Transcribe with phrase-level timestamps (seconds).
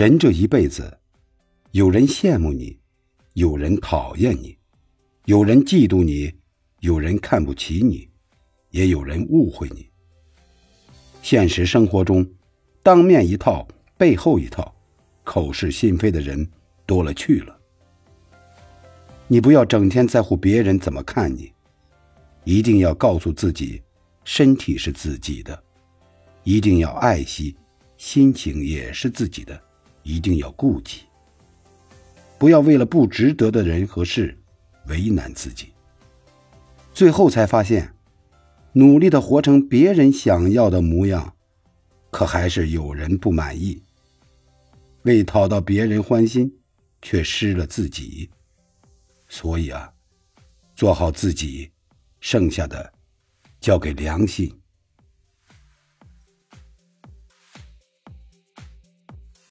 [0.00, 0.98] 人这一辈子，
[1.72, 2.74] 有人羡慕你，
[3.34, 4.56] 有人讨厌你，
[5.26, 6.32] 有人嫉妒你，
[6.78, 8.08] 有人看不起你，
[8.70, 9.90] 也有人误会你。
[11.20, 12.26] 现实生活中，
[12.82, 13.68] 当面一套，
[13.98, 14.74] 背后一套，
[15.22, 16.50] 口是心非的人
[16.86, 17.54] 多了去了。
[19.28, 21.52] 你不要整天在乎别人怎么看你，
[22.44, 23.82] 一定要告诉自己，
[24.24, 25.62] 身体是自己的，
[26.42, 27.54] 一定要爱惜，
[27.98, 29.62] 心情也是自己的，
[30.02, 31.02] 一定要顾及。
[32.38, 34.36] 不要为了不值得的人和事，
[34.86, 35.72] 为难自己。
[36.92, 37.94] 最后才发现，
[38.72, 41.34] 努力的活成别人想要的模样，
[42.10, 43.82] 可还是有人不满意。
[45.02, 46.52] 为讨到别人欢心，
[47.00, 48.28] 却失了自己。
[49.28, 49.92] 所以啊，
[50.74, 51.70] 做好自己，
[52.20, 52.92] 剩下的
[53.60, 54.59] 交给良心。